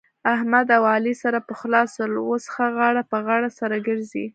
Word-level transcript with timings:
احمد 0.33 0.67
اوعلي 0.79 1.13
سره 1.23 1.39
پخلا 1.49 1.81
سول. 1.93 2.11
اوس 2.29 2.43
ښه 2.53 2.65
غاړه 2.77 3.03
په 3.11 3.17
غاړه 3.27 3.49
سره 3.59 3.75
ګرځي. 3.87 4.25